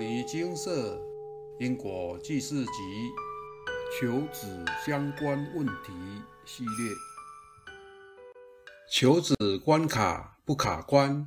[0.00, 0.98] 尼精舍
[1.58, 2.72] 因果记事集
[4.00, 5.92] 求子相关问题
[6.46, 6.94] 系列，
[8.90, 11.26] 求子关卡不卡关。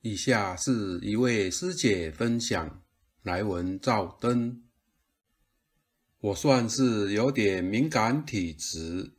[0.00, 2.82] 以下是一位师姐分享
[3.22, 4.60] 来文照灯。
[6.18, 9.12] 我算是有点敏感体质，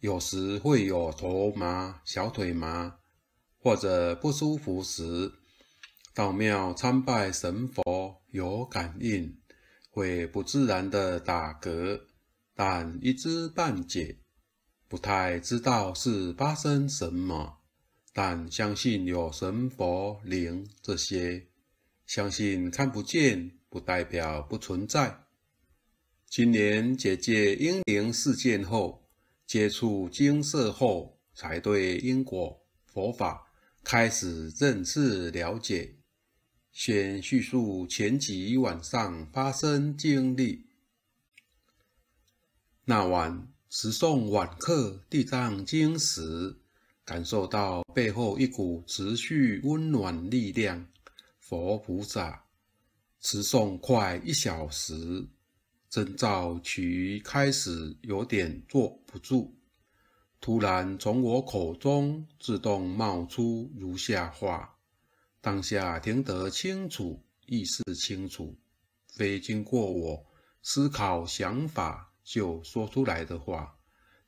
[0.00, 2.96] 有时会有头麻、小腿麻，
[3.58, 5.34] 或者不舒服时，
[6.18, 9.38] 到庙参拜神佛有感应，
[9.88, 12.00] 会不自然的打嗝，
[12.56, 14.18] 但一知半解，
[14.88, 17.58] 不太知道是发生什么。
[18.12, 21.46] 但相信有神佛灵这些，
[22.04, 25.20] 相信看不见不代表不存在。
[26.28, 29.08] 今年姐姐婴灵事件后，
[29.46, 33.46] 接触精舍后，才对因果佛法
[33.84, 35.94] 开始认识了解。
[36.72, 40.66] 先叙述前几晚上发生经历。
[42.84, 46.56] 那晚持诵晚课《地藏经》时，
[47.04, 50.86] 感受到背后一股持续温暖力量，
[51.38, 52.44] 佛菩萨
[53.20, 55.26] 持诵快一小时，
[55.90, 59.52] 征兆曲开始有点坐不住，
[60.40, 64.77] 突然从我口中自动冒出如下话，
[65.48, 68.54] 当下听得清楚，意识清楚，
[69.14, 70.26] 非经过我
[70.60, 73.74] 思考想法就说出来的话，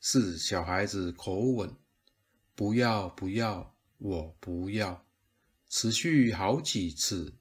[0.01, 1.77] 是小孩子口吻。
[2.55, 5.05] 不要不要，我不要。
[5.69, 7.35] 持续好几次，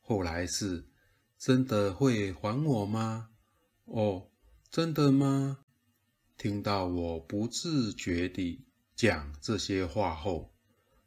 [0.00, 0.88] 后来是
[1.36, 3.28] 真的会还我吗？
[3.84, 4.30] 哦，
[4.70, 5.58] 真的吗？
[6.38, 8.64] 听到我不自觉地
[8.96, 10.54] 讲这些话后，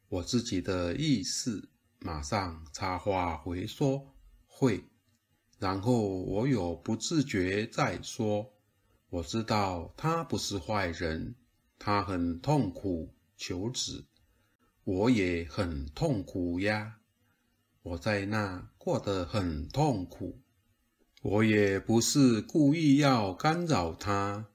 [0.07, 1.67] 我自己的意识
[2.01, 4.13] 马上插话回说
[4.47, 4.83] 会，
[5.59, 8.51] 然后我有不自觉再说，
[9.09, 11.35] 我知道他不是坏人，
[11.79, 13.13] 他很痛苦。
[13.37, 14.05] 求子，
[14.83, 16.97] 我也很痛苦呀。
[17.81, 20.39] 我在那过得很痛苦，
[21.23, 24.45] 我也不是故意要干扰他，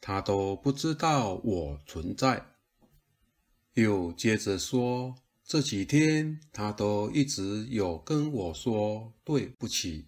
[0.00, 2.46] 他都不知道我存在。
[3.74, 5.14] 又接着说，
[5.50, 10.06] 这几天他都一直有跟我说对不起，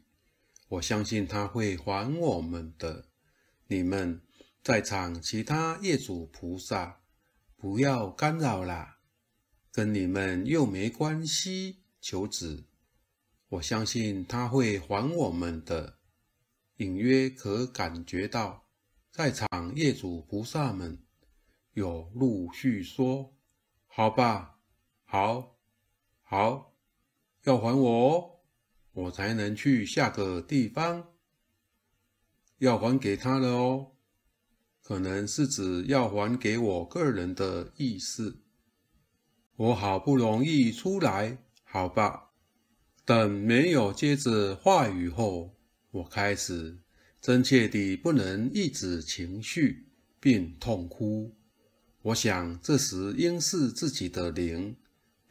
[0.68, 3.06] 我相信他会还我们的。
[3.66, 4.22] 你们
[4.62, 7.00] 在场其他业主菩萨。
[7.56, 9.00] 不要干扰啦，
[9.72, 11.82] 跟你们又没关系。
[12.00, 12.68] 求子，
[13.48, 15.98] 我相信他会还我们的。
[16.76, 18.68] 隐约可感觉到，
[19.10, 21.02] 在场业主菩萨们
[21.72, 23.34] 有陆续说
[23.88, 24.51] ：“好吧，
[25.12, 25.58] 好，
[26.22, 26.72] 好，
[27.44, 28.40] 要还我，
[28.92, 31.10] 我才能去下个地方，
[32.56, 33.92] 要还给他了哦。”
[34.82, 38.40] 可能是指要还给我个人的意思。
[39.56, 42.30] 我好不容易出来，好吧。
[43.04, 45.54] 等没有接着话语后，
[45.90, 46.78] 我开始
[47.20, 51.36] 真切地不能抑制情绪，并痛哭。
[52.00, 54.74] 我想这时应是自己的灵，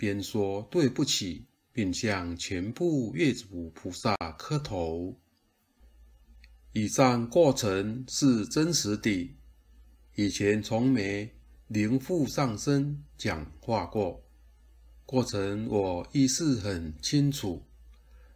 [0.02, 5.16] 边说对不起，并向全部业主菩萨磕头。
[6.74, 9.38] 以上过程是真实的。
[10.16, 11.32] 以前从没
[11.68, 14.24] 灵附上身讲话过，
[15.06, 17.62] 过程我意识很清楚，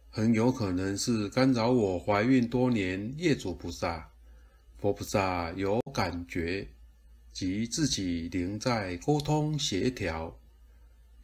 [0.08, 4.08] 很有可能是干扰我怀孕多年业主菩萨、
[4.78, 6.68] 佛菩萨有感觉，
[7.32, 10.38] 及自己灵在沟通协调，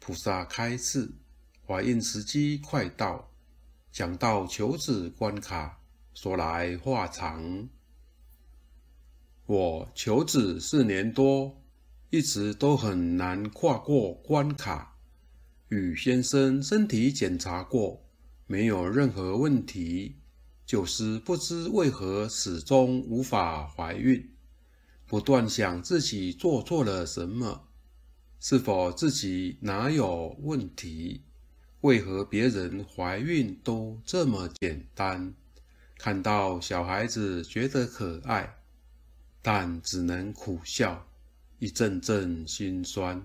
[0.05, 1.13] 菩萨开示，
[1.65, 3.31] 怀孕时机快到，
[3.93, 5.79] 讲到求子关卡，
[6.13, 7.69] 说来话长。
[9.47, 11.63] 我求子四年多，
[12.11, 14.99] 一直都很难跨过关卡。
[15.69, 18.05] 与先生身体检查过，
[18.49, 20.17] 没有任何问题，
[20.67, 24.35] 就是不知为何始终无法怀孕。
[25.07, 27.69] 不断想自己做错了什么，
[28.45, 31.23] 是否自己哪有问题？
[31.83, 35.33] 为何别人怀孕都这么简单？
[35.97, 38.57] 看到小孩子觉得可爱。
[39.43, 41.07] 但只能苦笑，
[41.61, 43.25] 一阵阵心酸。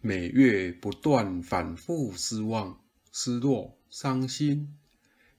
[0.00, 2.80] 每月不断反复失望、
[3.12, 4.78] 失落、伤心，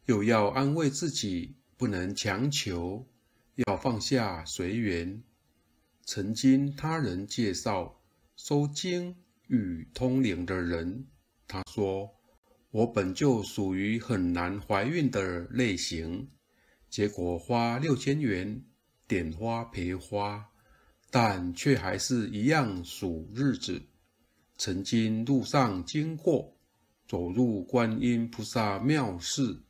[0.05, 3.07] 又要安慰自己不能强求，
[3.55, 5.23] 要放下随缘。
[6.11, 8.01] 曾经他人介绍
[8.35, 9.15] 收经
[9.45, 11.05] 与通灵的人，
[11.47, 12.09] 他说
[12.73, 16.27] ：“我本就属于很难怀孕的类型，
[16.89, 18.59] 结果花六千元
[19.07, 20.43] 点花赔花，
[21.11, 23.79] 但却还是一样数日子。
[24.57, 26.57] 曾经路上经过，
[27.07, 29.61] 走入观音菩萨庙寺，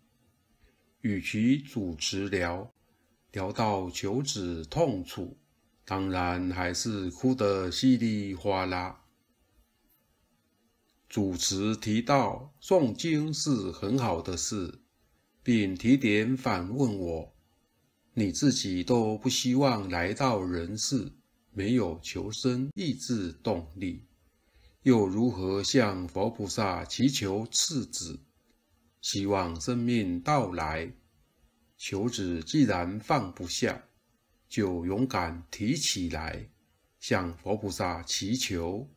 [1.02, 2.74] 与其主持聊，
[3.34, 5.38] 聊到求子痛楚，
[5.90, 9.06] 当然还是哭得稀里哗啦。
[11.08, 14.82] 主持提到诵经是很好的事，
[15.42, 17.34] 并提点反问我
[18.14, 21.12] ：“你自己都不希望来到人世，
[21.54, 24.06] 没有求生意志动力，
[24.84, 28.20] 又如何向佛菩萨祈求赐子？
[29.02, 30.94] 希望生命到来，
[31.80, 33.86] 求子既然放不下，
[34.50, 36.50] 就勇敢提起来，
[37.00, 38.90] 向佛菩萨祈求。”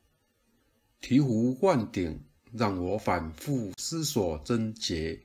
[1.01, 2.21] 醍醐灌顶，
[2.53, 5.21] 让我反复思索真结，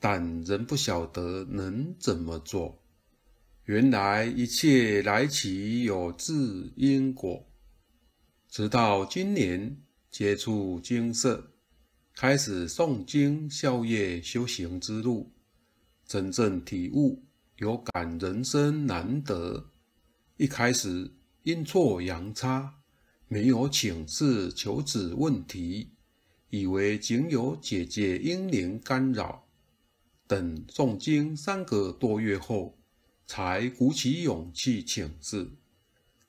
[0.00, 2.82] 但仍不晓得能怎么做。
[3.64, 7.44] 原来一切来其有自因果。
[8.48, 9.76] 直到今年
[10.10, 11.52] 接触经舍，
[12.14, 15.30] 开始诵经消业修行之路，
[16.06, 17.22] 真正体悟
[17.58, 19.70] 有感人生难得。
[20.36, 21.12] 一开始
[21.42, 22.74] 阴错阳差。
[23.30, 25.90] 没有请示求子问题，
[26.48, 29.46] 以为仅有姐姐婴灵干扰。
[30.26, 32.78] 等诵经三个多月后，
[33.26, 35.50] 才鼓起勇气请示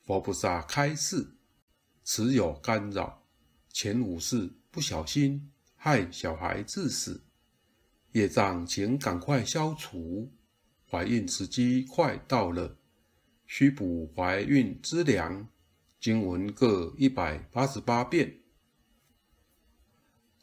[0.04, 1.36] 佛菩萨开示：
[2.04, 3.22] 此有干扰，
[3.72, 7.22] 前五世不小心害小孩致死，
[8.12, 10.30] 业障请赶快消除。
[10.90, 12.76] 怀孕时机快到了，
[13.46, 15.48] 需补怀孕之粮。
[16.00, 18.40] 经文各一百八十八遍。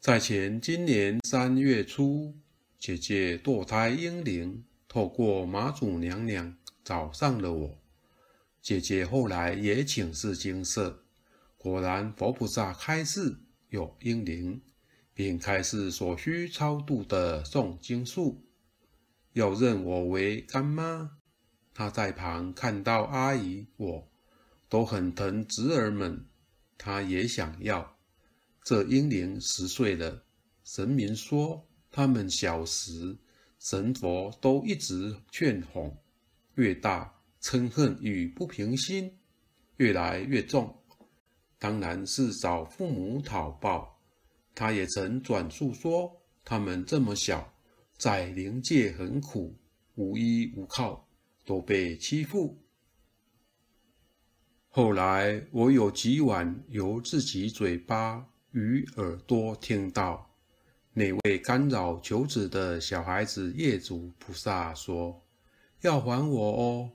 [0.00, 2.34] 在前今年三月初，
[2.78, 7.78] 姐姐堕胎婴灵透过妈祖娘娘找上了我。
[8.62, 11.02] 姐姐后来也请示精舍，
[11.56, 14.62] 果然佛菩萨开示有婴灵，
[15.12, 18.47] 并开示所需超度的诵经数。
[19.38, 21.10] 要认我为干妈，
[21.72, 24.08] 她在旁看到阿姨我。
[24.70, 26.26] 都很疼侄儿们，
[26.76, 27.96] 他也想要。
[28.62, 30.22] 这婴灵十岁了，
[30.62, 33.16] 神明说他们小时
[33.58, 35.96] 神佛都一直劝哄，
[36.56, 39.10] 越大嗔恨与不平心
[39.78, 40.76] 越来越重，
[41.58, 43.98] 当然是找父母讨报。
[44.54, 46.14] 他也曾转述说，
[46.44, 47.54] 他们这么小，
[47.98, 49.58] 在灵界很苦，
[49.96, 51.08] 无依无靠，
[51.44, 52.56] 都被欺负。
[54.68, 60.32] 后来，我有几晚由自己嘴巴与耳朵听到
[60.92, 65.26] 那位干扰求子的小孩子业主菩萨说
[65.82, 66.92] ：“要还我哦，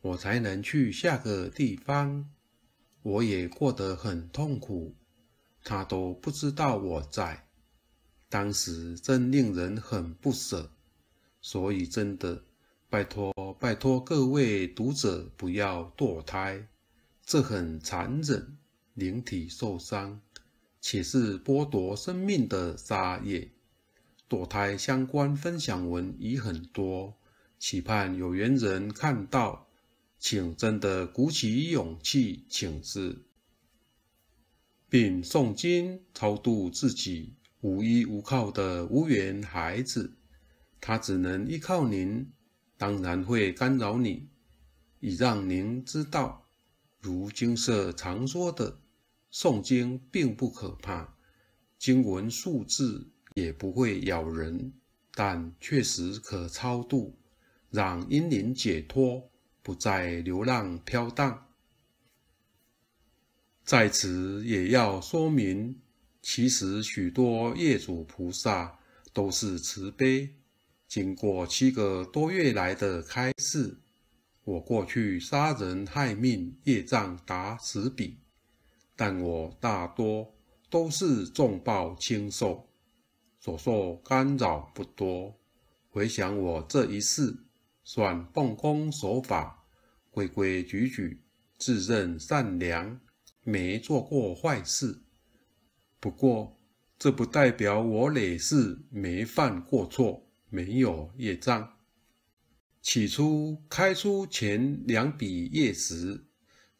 [0.00, 2.28] 我才能去下个地方。”
[3.02, 4.96] 我也过得很痛苦，
[5.62, 7.46] 他都不知道我在。
[8.30, 10.70] 当时真令人很不舍，
[11.42, 12.44] 所以真的
[12.88, 16.68] 拜托拜托各位读者不要堕胎。
[17.26, 18.56] 这很残忍，
[18.94, 20.20] 灵体受伤，
[20.80, 23.50] 且是剥夺生命的杀业。
[24.28, 27.16] 堕胎相关分享文已很多，
[27.58, 29.68] 期盼有缘人看到，
[30.20, 33.22] 请真的鼓起勇气请示，
[34.88, 40.14] 并诵经超度自己无依无靠的无缘孩子。
[40.80, 42.30] 他只能依靠您，
[42.78, 44.28] 当然会干扰你，
[45.00, 46.46] 以让您知道。
[47.00, 48.80] 如经舍常说的，
[49.32, 51.16] 诵经并不可怕，
[51.78, 54.72] 经文数字也不会咬人，
[55.14, 57.18] 但确实可超度，
[57.70, 59.30] 让婴灵解脱，
[59.62, 61.46] 不再流浪飘荡。
[63.64, 65.80] 在此也要说明，
[66.22, 68.78] 其实许多业主菩萨
[69.12, 70.36] 都是慈悲，
[70.86, 73.80] 经过七个多月来的开示。
[74.44, 78.18] 我过去杀人害命，业障达十笔，
[78.96, 80.34] 但我大多
[80.68, 82.68] 都是重报轻受，
[83.38, 85.38] 所受干扰不多。
[85.88, 87.44] 回想我这一世，
[87.84, 89.64] 算奉公守法，
[90.10, 91.22] 规规矩矩，
[91.58, 93.00] 自认善良，
[93.42, 95.02] 没做过坏事。
[96.00, 96.58] 不过，
[96.98, 101.74] 这不代表我累世没犯过错，没有业障。
[102.80, 106.24] 起初开出前两笔业时，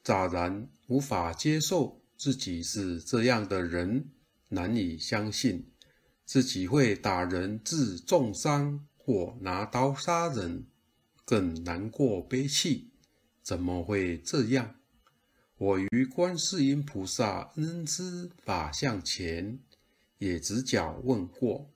[0.03, 4.09] 乍然无法接受自己是这样的人，
[4.49, 5.71] 难以相信
[6.25, 10.67] 自己会打人致重伤或拿刀杀人，
[11.27, 12.89] 更难过悲泣。
[13.43, 14.77] 怎么会这样？
[15.61, 19.59] 我于观世音菩萨恩师法相前，
[20.17, 21.71] 也直角问过：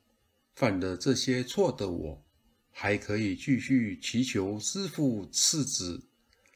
[0.54, 2.24] 犯了这些错的我，
[2.70, 6.02] 还可以继续祈求师父赐子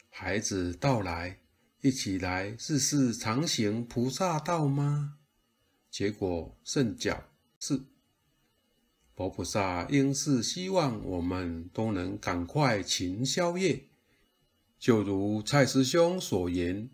[0.08, 1.38] 孩子到来，
[1.82, 5.18] 一起来试试常行菩萨道吗？
[5.90, 7.24] 结果甚绞
[7.60, 7.82] 是，
[9.14, 13.84] 佛菩萨应是希望我们都能赶快勤消业。
[14.78, 16.88] 就如蔡师兄所言，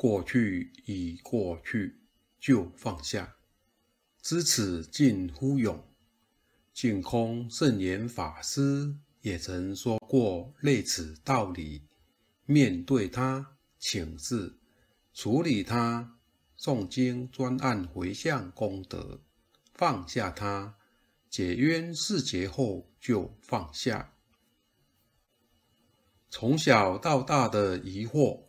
[0.00, 2.00] 过去已过去，
[2.40, 3.36] 就放下。
[4.22, 5.86] 知此近乎勇。
[6.72, 11.82] 净空圣严法师也曾说过类似道理：
[12.46, 14.56] 面对他，请示；
[15.12, 16.16] 处理他，
[16.58, 19.20] 诵经专案回向功德；
[19.74, 20.78] 放下他，
[21.28, 24.14] 解冤释结后就放下。
[26.30, 28.44] 从小到大的疑惑，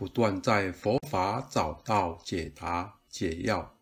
[0.00, 3.76] 不断在佛法找到解答解药。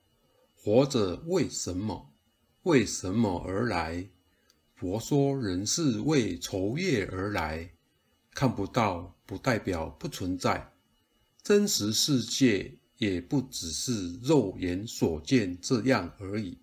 [0.57, 2.13] 活着为什么？
[2.65, 4.05] 为什么而来？
[4.75, 7.71] 佛说人是为酬业而来。
[8.35, 10.73] 看不到不代表不存在，
[11.45, 16.59] 真实世界也不只是肉眼所见这样而已。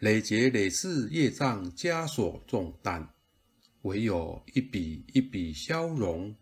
[0.00, 3.08] 累劫累世业障枷锁重担。
[3.82, 6.34] 唯有一笔一笔消融，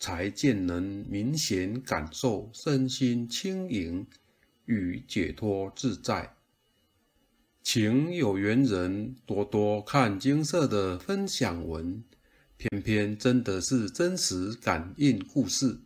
[0.00, 4.04] 才渐能明显感受身心轻盈
[4.64, 6.34] 与解脱自在。
[7.62, 12.02] 请有缘人多多看金色的分享文，
[12.56, 15.78] 偏偏真的是真实感应故事。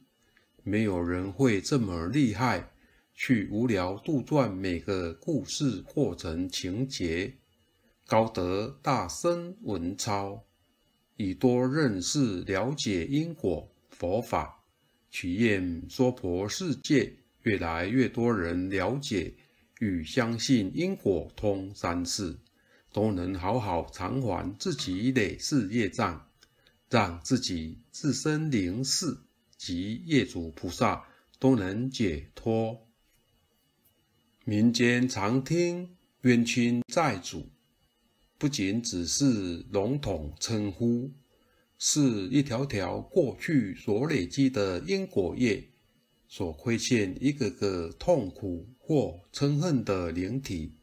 [0.63, 2.71] 没有人会这么厉害，
[3.13, 7.35] 去无聊杜撰每个故事过程情节。
[8.07, 10.45] 高德大僧文超。
[11.17, 14.65] 以多认识了解因果佛法，
[15.11, 19.33] 体验娑婆世界，越来越多人了解
[19.79, 22.37] 与相信因果通三世，
[22.93, 26.29] 都能好好偿还自己累世业障，
[26.91, 29.17] 让自己自身灵视
[29.57, 31.07] 及业主菩萨
[31.39, 32.87] 都能解脱。
[34.45, 37.49] 民间常听冤亲债主。
[38.37, 41.11] 不仅只是笼统称呼，
[41.87, 42.01] 是
[42.31, 45.69] 一条条过去所累积的因果业，
[46.27, 50.79] 所亏欠一个个痛苦或嗔恨的灵体，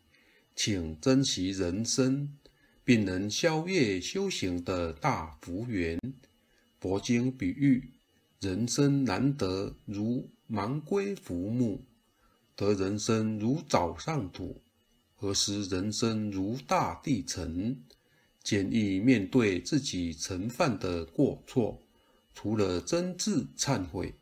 [0.56, 2.38] 请珍惜人生，
[2.84, 6.00] 并能消业修行的大福缘。
[6.80, 7.90] 佛经比喻，
[8.40, 11.84] 人生难得如盲龟浮木，
[12.56, 14.62] 得人生如早上土。
[15.16, 17.82] 何时人生如大地尘？
[18.44, 21.82] 建议面对自己曾犯的过错，
[22.34, 24.16] 除了真挚忏悔，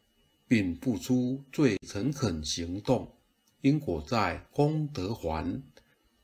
[0.48, 3.16] 并付出最诚恳行动，
[3.62, 5.62] 因果在功德还，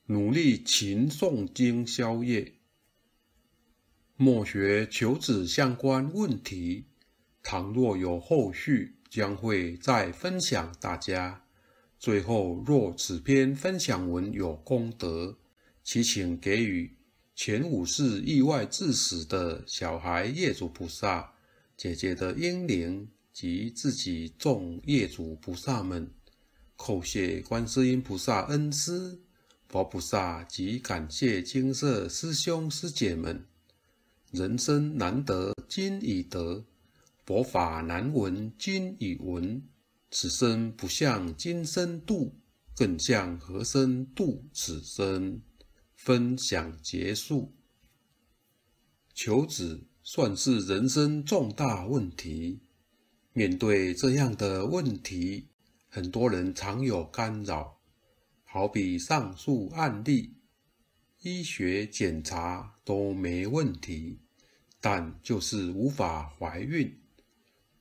[0.08, 2.54] 努力勤诵经消业。
[4.18, 6.86] 莫学求子相关问题，
[7.44, 11.44] 倘若有后续，将会再分享大家。
[11.98, 15.38] 最后，若此篇分享文有功德，
[15.84, 16.96] 祈请给予
[17.36, 21.34] 前五世意外致死的小孩业主菩萨、
[21.76, 26.10] 姐姐的英灵及自己众业主菩萨们，
[26.78, 29.20] 叩谢观世音菩萨恩师、
[29.68, 33.46] 佛菩萨及感谢金色师兄师姐们。
[34.32, 36.64] 人生难得今已得，
[37.26, 39.62] 佛法难闻今已闻。
[40.10, 42.34] 此生不向今生度，
[42.74, 45.42] 更向何生度此生？
[46.06, 47.52] 分享结束。
[49.12, 52.60] 求子算是人生重大问题。
[53.34, 55.48] 面对这样的问题，
[55.90, 57.80] 很多人常有干扰。
[58.44, 60.36] 好比上述案例，
[61.24, 64.20] 医学检查都没问题，
[64.80, 67.00] 但就是无法怀孕。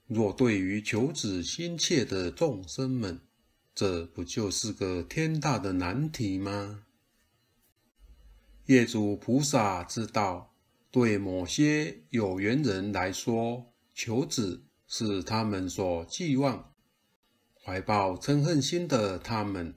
[0.07, 3.21] 若对于求子心切的众生们，
[3.75, 6.87] 这不就是个天大的难题吗？
[8.67, 10.55] 业主菩萨知道，
[10.91, 16.73] 对某些有缘人来说，求子是他们所寄望，
[17.63, 19.75] 怀抱嗔恨心的他们，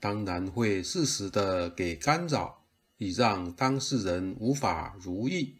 [0.00, 2.64] 当然会适时的给干扰，
[2.96, 5.56] 以让当事人无法如意。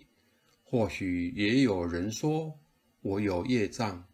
[0.62, 2.59] 或许也有人说，
[3.02, 4.06] 我有业障，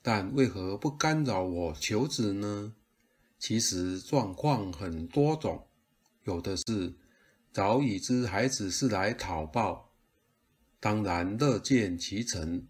[0.00, 2.72] 但为何不干扰我求子呢？
[3.36, 5.66] 其实状况很多种，
[6.22, 6.94] 有的是
[7.56, 9.90] 早已知孩子是来讨报，
[10.78, 12.66] 当然乐见其成；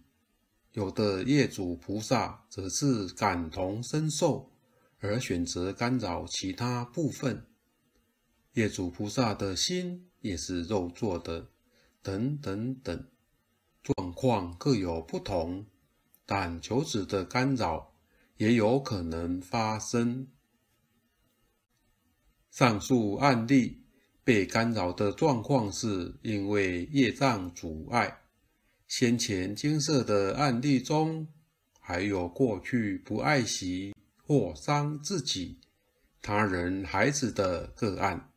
[0.74, 4.52] 有的业主菩萨则是感同身受，
[5.00, 7.48] 而选择干扰其他部分。
[8.52, 11.48] 业主菩萨的心也是肉做的，
[12.00, 13.08] 等等等，
[13.82, 15.66] 状况各有不同，
[16.24, 17.92] 但求子的干扰
[18.36, 20.28] 也有可能发生。
[22.52, 23.82] 上述案例。
[24.26, 28.22] 被干扰的状况是因为业障阻碍。
[28.88, 31.28] 先前精舍的案例中，
[31.78, 35.60] 还有过去不爱惜或伤自己、
[36.20, 38.32] 他人孩子的个案，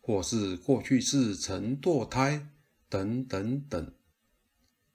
[0.00, 2.48] 或是过去是曾堕胎
[2.88, 3.92] 等等等。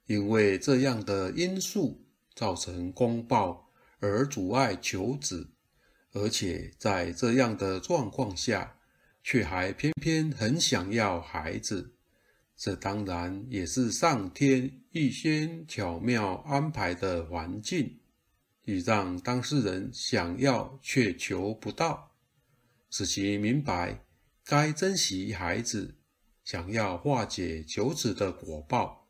[0.06, 2.04] 因为这样的因素
[2.34, 5.50] 造成公报而阻碍求子，
[6.10, 8.75] 而且在这样的状况下，
[9.28, 11.96] 却还偏偏很想要孩子，
[12.56, 17.98] 这当然也是上天预先巧妙安排的环境，
[18.66, 22.12] 以让当事人想要却求不到，
[22.88, 24.04] 使其明白
[24.44, 25.96] 该珍惜孩子，
[26.44, 29.08] 想要化解求子的果报，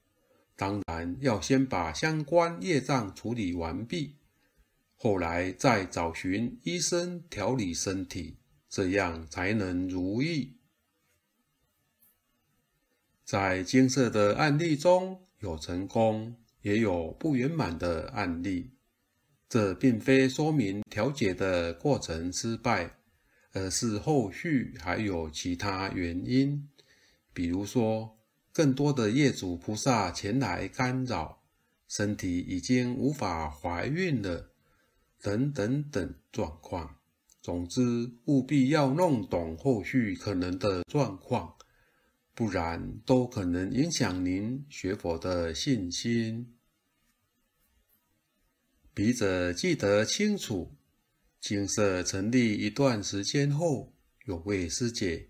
[0.56, 4.16] 当然要先把相关业障处理完毕，
[4.94, 8.38] 后来再找寻医生调理身体。
[8.68, 10.56] 这样才能如意。
[13.24, 18.72] 在金色的案例中有成功，也有不圆满的案例。
[19.48, 22.98] 这并非说明调解的过程失败，
[23.52, 26.68] 而是后续还有其他原因，
[27.32, 28.18] 比如说
[28.52, 31.42] 更多的业主菩萨前来干扰，
[31.86, 34.50] 身体已经无法怀孕了，
[35.20, 36.98] 等等等状况。
[37.46, 41.54] 总之，务必要弄懂后续可能的状况，
[42.34, 46.52] 不然都可能影响您学佛的信心。
[48.92, 50.74] 笔者记得清楚，
[51.40, 53.92] 精舍成立一段时间后，
[54.24, 55.28] 有位师姐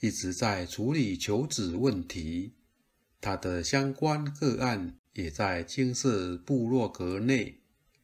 [0.00, 2.54] 一直在处理求子问题，
[3.20, 7.60] 她的相关个案也在精舍部落格内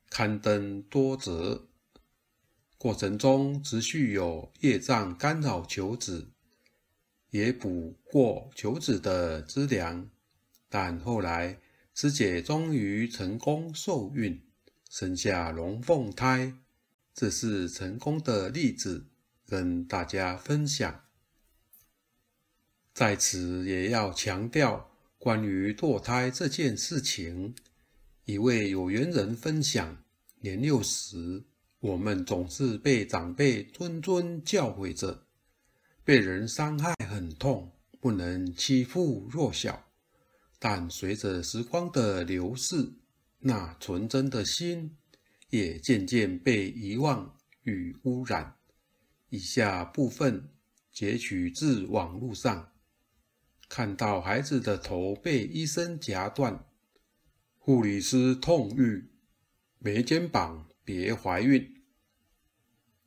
[0.08, 1.67] 刊登多则。
[2.78, 6.30] 过程中持续有业障干扰求子，
[7.30, 10.08] 也补过求子的资粮，
[10.68, 11.58] 但后来
[11.92, 14.40] 师姐终于成功受孕，
[14.88, 16.54] 生下龙凤胎，
[17.12, 19.08] 这是成功的例子，
[19.44, 21.02] 跟大家分享。
[22.94, 24.88] 在此也要强调
[25.18, 27.56] 关于堕胎这件事情，
[28.24, 30.04] 一位有缘人分享，
[30.42, 31.42] 年幼时。
[31.80, 35.26] 我们总是被长辈谆谆教诲着，
[36.02, 39.86] 被人伤害很痛，不能欺负弱小。
[40.58, 42.94] 但随着时光的流逝，
[43.38, 44.96] 那纯真的心
[45.50, 48.56] 也渐渐被遗忘与污染。
[49.28, 50.48] 以下部分
[50.90, 52.72] 截取自网络上，
[53.68, 56.66] 看到孩子的头被医生夹断，
[57.56, 59.04] 护理师痛諭：
[59.78, 60.67] 没肩膀。
[60.88, 61.82] 别怀孕。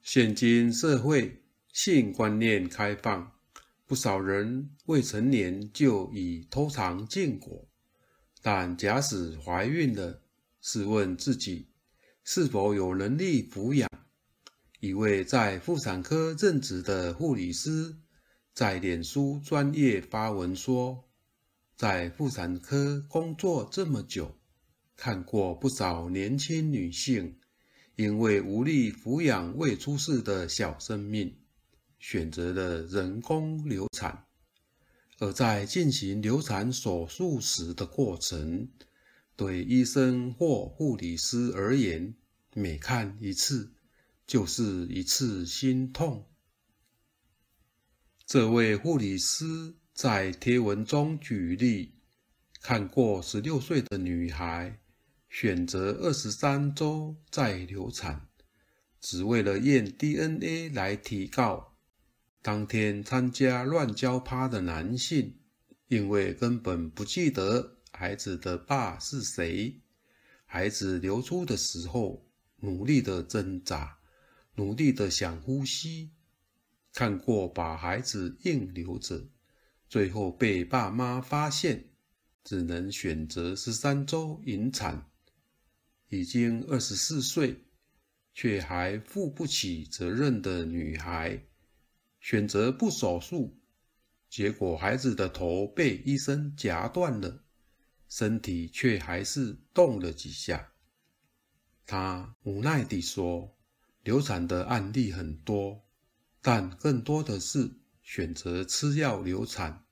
[0.04, 1.42] 现今社会
[1.74, 3.32] 性观念开放，
[3.88, 7.68] 不少人未成年就已偷尝禁果。
[8.40, 10.22] 但假使怀孕了，
[10.62, 11.70] 试问自己
[12.24, 13.90] 是否有能力抚养？
[14.80, 17.96] 一位在妇产科任职的护理师
[18.54, 21.10] 在脸书专业发文说
[21.76, 24.38] ：“在妇产科工作这么久，
[24.96, 27.38] 看过不少年轻女性。”
[27.96, 31.36] 因为无力抚养未出世的小生命，
[32.00, 34.26] 选择了人工流产。
[35.20, 38.68] 而在进行流产手术时的过程，
[39.36, 42.16] 对医生或护理师而言，
[42.56, 43.72] 每看一次
[44.26, 46.26] 就是一次心痛。
[48.26, 51.94] 这位护理师在贴文中举例，
[52.62, 54.80] 看过十六岁的女孩。
[55.34, 58.28] 选择二十三周再流产，
[59.00, 61.74] 只为了验 DNA 来提告。
[62.42, 65.40] 当天参加乱交趴的男性，
[65.88, 69.80] 因为根本不记得孩子的爸是谁。
[70.46, 74.00] 孩子流出的时候，努力的挣扎，
[74.56, 76.12] 努力的想呼吸。
[76.94, 79.30] 看过把孩子硬留着，
[79.88, 81.86] 最后被爸妈发现，
[82.44, 85.08] 只能选择十三周引产。
[86.12, 87.64] 已经二十四岁，
[88.34, 91.42] 却还负不起责任的女孩，
[92.20, 93.58] 选择不手术，
[94.30, 97.46] 结果孩子的头被医生夹断了，
[98.10, 100.74] 身体却还是动了几下。
[101.86, 103.58] 他无奈地说
[104.04, 105.82] ：“流产的案例很多，
[106.42, 107.72] 但更多的是
[108.02, 109.86] 选择吃药流产。”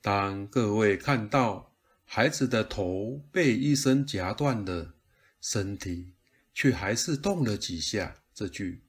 [0.00, 1.73] 当各位看到
[2.04, 4.94] 孩子的头被医生夹断了，
[5.40, 6.14] 身体
[6.52, 8.84] 却还是动了几下，这句，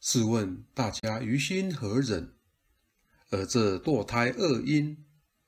[0.00, 2.34] 试问大家于心何忍？
[3.30, 5.04] 而这堕胎恶因，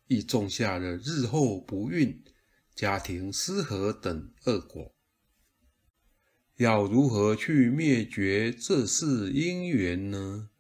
[0.07, 2.25] 亦种下了日后不孕、
[2.75, 4.95] 家庭失和等恶果。
[6.57, 10.51] 要如何去灭绝这世因缘呢？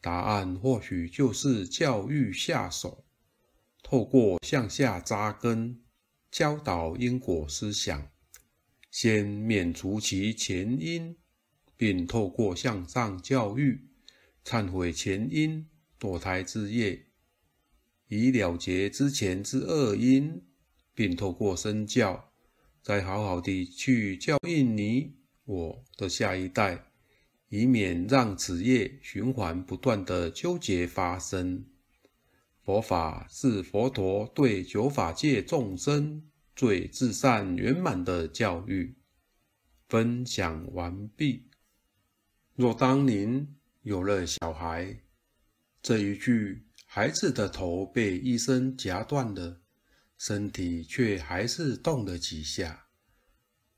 [0.00, 3.03] 答案或许就是教育下手，
[3.84, 5.78] 透过向下扎根，
[6.30, 8.10] 教导因果思想，
[8.90, 11.16] 先免除其前因，
[11.76, 13.86] 并透过向上教育，
[14.44, 15.68] 忏悔前因。
[16.00, 17.06] 堕胎之业，
[18.08, 20.42] 以了结之前之恶因，
[20.94, 22.30] 并透过身教，
[22.82, 26.90] 再好好地去教育你我的下一代，
[27.48, 31.64] 以免让此业循环不断的纠结发生。
[32.64, 36.22] 佛法是佛陀对九法界众生
[36.56, 38.96] 最至善圆满的教育。
[39.86, 41.46] 分享完毕。
[42.54, 44.98] 若当您有了小孩，
[45.82, 49.60] 这一句，孩子的头被医生夹断了，
[50.16, 52.86] 身体却还是动了几下，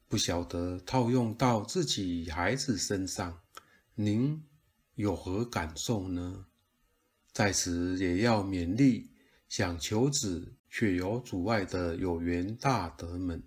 [0.07, 3.41] 不晓得套用到自己孩子身上，
[3.97, 4.45] 您
[4.95, 6.47] 有何感受呢？
[7.37, 9.11] 在此也要勉励
[9.47, 13.43] 想求子却有阻碍的有缘大德们，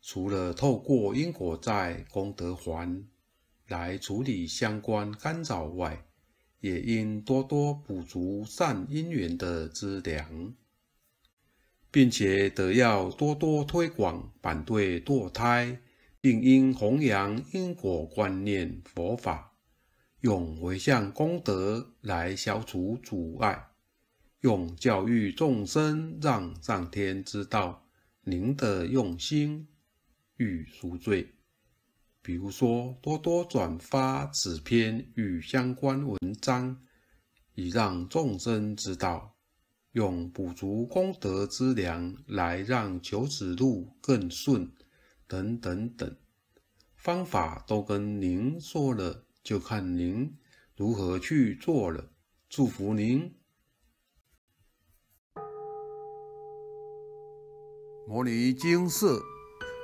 [0.00, 3.04] 除了透过因果债、功德还
[3.66, 6.06] 来处理相关干扰外，
[6.60, 10.54] 也应多多补足善因缘的资粮，
[11.90, 15.80] 并且得要多多推广反对堕胎，
[16.20, 19.53] 并应弘扬因果观念佛法，
[20.24, 23.62] 用回向功德来消除阻碍，
[24.40, 27.86] 用教育众生让上天知道
[28.22, 29.68] 您的用心
[30.38, 31.34] 与赎罪。
[32.22, 36.82] 比如说，多多转发此篇与相关文章，
[37.52, 39.36] 以让众生知道，
[39.92, 44.72] 用补足功德之粮来让求子路更顺，
[45.26, 46.16] 等等等，
[46.96, 50.36] 方法都跟您说了，就看您
[50.74, 52.10] 如何去做了。
[52.48, 53.32] 祝福您。
[58.08, 59.22] 摩尼精舍。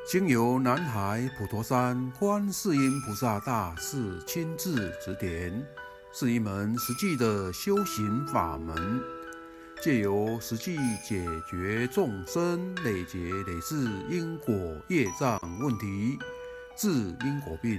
[0.09, 5.65] 经由南海普陀山观世音菩萨大士亲自指点，
[6.13, 9.01] 是一门实际的修行法门，
[9.83, 13.77] 借由实际解决众生累劫累世
[14.11, 14.55] 因果
[14.89, 16.19] 业障问题，
[16.77, 17.79] 治因果病，